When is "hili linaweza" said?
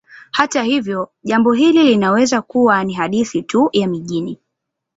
1.53-2.41